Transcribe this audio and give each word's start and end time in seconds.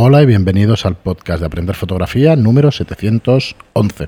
Hola 0.00 0.22
y 0.22 0.26
bienvenidos 0.26 0.86
al 0.86 0.94
podcast 0.94 1.40
de 1.40 1.46
Aprender 1.46 1.74
Fotografía 1.74 2.36
número 2.36 2.70
711. 2.70 4.06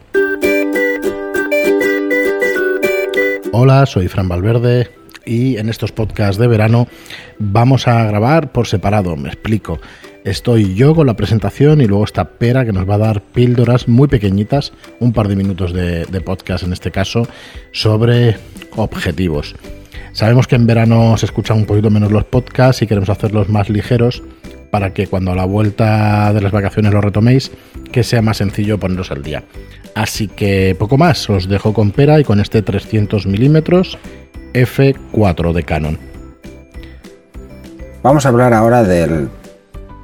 Hola, 3.51 3.85
soy 3.87 4.06
Fran 4.06 4.29
Valverde 4.29 4.88
y 5.26 5.56
en 5.56 5.68
estos 5.68 5.90
podcasts 5.90 6.38
de 6.38 6.46
verano 6.46 6.87
vamos 7.40 7.88
a 7.88 8.04
grabar 8.04 8.53
por 8.53 8.68
separado, 8.68 9.16
me 9.16 9.30
explico. 9.30 9.80
Estoy 10.24 10.76
yo 10.76 10.95
con 10.95 11.08
la 11.08 11.16
presentación 11.16 11.80
y 11.80 11.87
luego 11.87 12.04
está 12.04 12.38
Pera 12.38 12.64
que 12.64 12.72
nos 12.72 12.88
va 12.88 12.95
a 12.95 12.98
dar 12.98 13.20
píldoras 13.20 13.88
muy 13.88 14.07
pequeñitas, 14.07 14.72
un 15.00 15.12
par 15.12 15.27
de 15.27 15.34
minutos 15.34 15.72
de, 15.72 16.04
de 16.04 16.20
podcast 16.20 16.62
en 16.62 16.72
este 16.72 16.93
caso, 16.93 17.27
sobre 17.72 18.36
objetivos. 18.77 19.57
Sabemos 20.12 20.46
que 20.46 20.54
en 20.54 20.68
verano 20.68 21.16
se 21.16 21.27
escuchan 21.27 21.57
un 21.57 21.66
poquito 21.66 21.91
menos 21.91 22.12
los 22.12 22.27
podcasts 22.27 22.80
y 22.80 22.86
queremos 22.86 23.11
hacerlos 23.11 23.48
más 23.48 23.68
ligeros 23.68 24.22
para 24.71 24.93
que 24.93 25.07
cuando 25.07 25.32
a 25.32 25.34
la 25.34 25.45
vuelta 25.45 26.32
de 26.32 26.41
las 26.41 26.52
vacaciones 26.52 26.93
lo 26.93 27.00
retoméis, 27.00 27.51
que 27.92 28.02
sea 28.02 28.23
más 28.23 28.38
sencillo 28.38 28.79
poneros 28.79 29.10
al 29.10 29.23
día. 29.23 29.45
Así 29.95 30.29
que 30.29 30.77
poco 30.79 30.96
más, 30.96 31.29
os 31.29 31.48
dejo 31.48 31.74
con 31.74 31.91
pera 31.91 32.20
y 32.20 32.24
con 32.24 32.41
este 32.41 32.62
300 32.62 33.27
milímetros 33.27 33.98
F4 34.55 35.52
de 35.52 35.62
Canon. 35.65 35.98
Vamos 38.02 38.24
a 38.24 38.29
hablar 38.30 38.55
ahora 38.55 38.83
del 38.83 39.29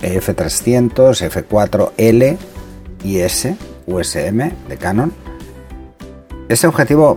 F300, 0.00 1.30
F4L 1.30 2.36
y 3.04 3.18
S, 3.18 3.56
USM 3.86 4.50
de 4.68 4.76
Canon. 4.76 5.12
Este 6.48 6.66
objetivo 6.66 7.16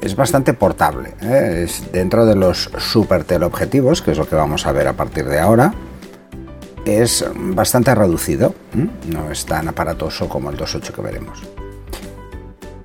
es 0.00 0.16
bastante 0.16 0.54
portable, 0.54 1.14
¿eh? 1.22 1.64
es 1.64 1.92
dentro 1.92 2.26
de 2.26 2.34
los 2.34 2.70
super 2.78 3.24
teleobjetivos, 3.24 4.02
que 4.02 4.12
es 4.12 4.18
lo 4.18 4.28
que 4.28 4.34
vamos 4.34 4.66
a 4.66 4.72
ver 4.72 4.88
a 4.88 4.94
partir 4.94 5.26
de 5.26 5.38
ahora 5.38 5.74
es 6.88 7.24
bastante 7.34 7.94
reducido, 7.94 8.54
no 9.06 9.30
es 9.30 9.44
tan 9.44 9.68
aparatoso 9.68 10.28
como 10.28 10.50
el 10.50 10.56
2.8 10.56 10.92
que 10.92 11.02
veremos. 11.02 11.42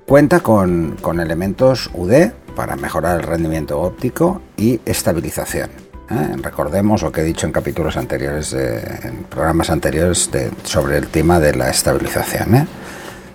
Cuenta 0.06 0.40
con, 0.40 0.96
elementos 1.20 1.90
UD 1.94 2.30
para 2.54 2.76
mejorar 2.76 3.18
el 3.20 3.26
rendimiento 3.26 3.80
óptico 3.80 4.42
y 4.56 4.80
estabilización. 4.84 5.70
¿eh? 6.10 6.36
Recordemos 6.42 7.02
lo 7.02 7.10
que 7.10 7.22
he 7.22 7.24
dicho 7.24 7.46
en 7.46 7.52
capítulos 7.52 7.96
anteriores, 7.96 8.52
en 8.52 9.24
programas 9.30 9.70
anteriores 9.70 10.30
sobre 10.64 10.98
el 10.98 11.08
tema 11.08 11.40
de 11.40 11.54
la 11.54 11.70
estabilización. 11.70 12.54
¿eh? 12.54 12.66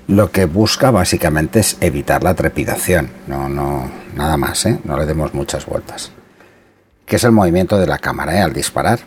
Lo 0.07 0.31
que 0.31 0.45
busca 0.45 0.91
básicamente 0.91 1.59
es 1.59 1.77
evitar 1.81 2.23
la 2.23 2.33
trepidación, 2.33 3.09
no, 3.27 3.49
no, 3.49 3.89
nada 4.15 4.37
más, 4.37 4.65
¿eh? 4.65 4.79
no 4.83 4.97
le 4.97 5.05
demos 5.05 5.33
muchas 5.33 5.65
vueltas. 5.65 6.11
Que 7.05 7.15
es 7.15 7.23
el 7.23 7.31
movimiento 7.31 7.79
de 7.79 7.87
la 7.87 7.97
cámara 7.97 8.43
al 8.43 8.53
disparar 8.53 8.99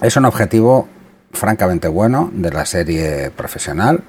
es 0.00 0.16
un 0.16 0.24
objetivo 0.24 0.88
francamente 1.32 1.88
bueno 1.88 2.30
de 2.32 2.50
la 2.50 2.64
serie 2.64 3.30
profesional. 3.30 4.02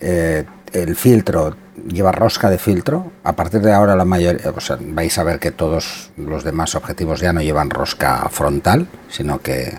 Eh, 0.00 0.44
el 0.72 0.96
filtro 0.96 1.56
lleva 1.86 2.12
rosca 2.12 2.50
de 2.50 2.58
filtro. 2.58 3.12
A 3.24 3.34
partir 3.34 3.60
de 3.60 3.72
ahora 3.72 3.96
la 3.96 4.04
mayoría, 4.04 4.52
vais 4.80 5.18
a 5.18 5.24
ver 5.24 5.38
que 5.38 5.50
todos 5.50 6.10
los 6.16 6.44
demás 6.44 6.74
objetivos 6.74 7.20
ya 7.20 7.32
no 7.32 7.40
llevan 7.40 7.70
rosca 7.70 8.28
frontal, 8.30 8.86
sino 9.08 9.40
que 9.40 9.78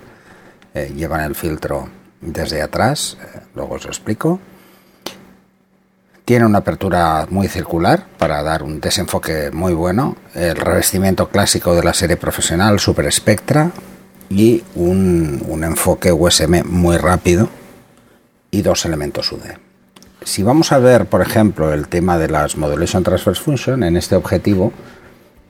eh, 0.73 0.93
llevan 0.95 1.21
el 1.21 1.35
filtro 1.35 1.87
desde 2.21 2.61
atrás. 2.61 3.17
Eh, 3.21 3.39
luego 3.55 3.75
os 3.75 3.85
lo 3.85 3.91
explico. 3.91 4.39
Tiene 6.29 6.45
una 6.45 6.59
apertura 6.59 7.25
muy 7.31 7.47
circular 7.47 8.05
para 8.19 8.43
dar 8.43 8.61
un 8.61 8.79
desenfoque 8.79 9.49
muy 9.51 9.73
bueno. 9.73 10.15
El 10.35 10.57
revestimiento 10.57 11.29
clásico 11.29 11.73
de 11.73 11.81
la 11.81 11.95
serie 11.95 12.17
profesional 12.17 12.79
Super 12.79 13.11
Spectra 13.11 13.71
y 14.29 14.63
un, 14.75 15.63
enfoque 15.63 16.11
USM 16.11 16.67
muy 16.67 16.97
rápido 16.97 17.49
y 18.51 18.61
dos 18.61 18.85
elementos 18.85 19.31
UD. 19.31 19.39
Si 20.23 20.43
vamos 20.43 20.71
a 20.71 20.77
ver, 20.77 21.07
por 21.07 21.23
ejemplo, 21.23 21.73
el 21.73 21.87
tema 21.87 22.19
de 22.19 22.29
las 22.29 22.57
Modulation 22.57 23.03
Transfer 23.03 23.35
Function 23.35 23.81
en 23.81 23.97
este 23.97 24.15
objetivo, 24.15 24.71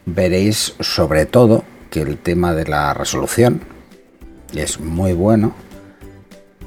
veréis 0.06 0.76
sobre 0.80 1.26
todo 1.26 1.66
que 1.90 2.04
el 2.04 2.18
tema 2.18 2.54
de 2.54 2.68
la 2.68 2.94
resolución 2.94 3.64
es 4.56 4.80
muy 4.80 5.12
bueno 5.12 5.54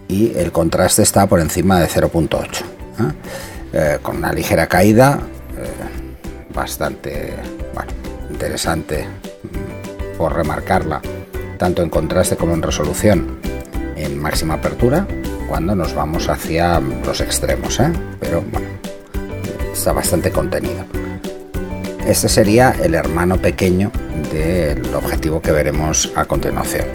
y 0.06 0.36
el 0.36 0.52
contraste 0.52 1.00
está 1.00 1.26
por 1.26 1.40
encima 1.40 1.80
de 1.80 1.88
0.8. 1.88 2.60
Eh, 2.60 3.12
con 4.02 4.18
una 4.18 4.32
ligera 4.32 4.66
caída, 4.66 5.18
eh, 5.56 6.52
bastante 6.54 7.34
interesante 8.30 9.06
mm, 9.06 10.16
por 10.18 10.34
remarcarla, 10.34 11.00
tanto 11.58 11.82
en 11.82 11.90
contraste 11.90 12.36
como 12.36 12.54
en 12.54 12.62
resolución, 12.62 13.38
en 13.96 14.18
máxima 14.18 14.54
apertura, 14.54 15.06
cuando 15.48 15.74
nos 15.74 15.94
vamos 15.94 16.28
hacia 16.28 16.80
los 16.80 17.20
extremos, 17.20 17.78
¿eh? 17.80 17.92
pero 18.20 18.42
bueno, 18.50 18.66
está 19.72 19.92
bastante 19.92 20.30
contenido. 20.30 20.84
Este 22.06 22.28
sería 22.28 22.74
el 22.82 22.94
hermano 22.94 23.36
pequeño 23.36 23.92
del 24.32 24.94
objetivo 24.94 25.40
que 25.40 25.52
veremos 25.52 26.12
a 26.16 26.24
continuación. 26.24 26.86